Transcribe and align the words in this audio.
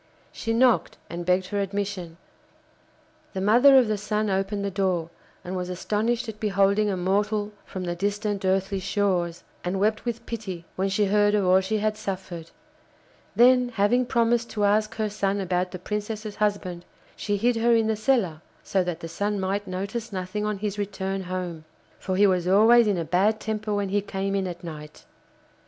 She 0.31 0.51
knocked 0.51 0.97
and 1.11 1.27
begged 1.27 1.45
for 1.45 1.59
admission. 1.59 2.17
The 3.33 3.41
mother 3.41 3.77
of 3.77 3.87
the 3.87 3.99
Sun 3.99 4.31
opened 4.31 4.65
the 4.65 4.71
door, 4.71 5.11
and 5.43 5.55
was 5.55 5.69
astonished 5.69 6.27
at 6.27 6.39
beholding 6.39 6.89
a 6.89 6.97
mortal 6.97 7.51
from 7.65 7.83
the 7.83 7.93
distant 7.95 8.43
earthly 8.43 8.79
shores, 8.79 9.43
and 9.63 9.79
wept 9.79 10.03
with 10.03 10.25
pity 10.25 10.65
when 10.75 10.89
she 10.89 11.05
heard 11.05 11.35
of 11.35 11.45
all 11.45 11.61
she 11.61 11.77
had 11.77 11.97
suffered. 11.97 12.49
Then, 13.35 13.69
having 13.69 14.07
promised 14.07 14.49
to 14.49 14.63
ask 14.63 14.95
her 14.95 15.07
son 15.07 15.39
about 15.39 15.69
the 15.69 15.77
Princess's 15.77 16.37
husband, 16.37 16.83
she 17.15 17.37
hid 17.37 17.57
her 17.57 17.75
in 17.75 17.85
the 17.85 17.95
cellar, 17.95 18.41
so 18.63 18.83
that 18.83 19.01
the 19.01 19.07
Sun 19.07 19.39
might 19.39 19.67
notice 19.67 20.11
nothing 20.11 20.45
on 20.47 20.57
his 20.57 20.79
return 20.79 21.21
home, 21.25 21.63
for 21.99 22.15
he 22.15 22.25
was 22.25 22.47
always 22.47 22.87
in 22.87 22.97
a 22.97 23.05
bad 23.05 23.39
temper 23.39 23.71
when 23.71 23.89
he 23.89 24.01
came 24.01 24.33
in 24.33 24.47
at 24.47 24.63
night. 24.63 25.05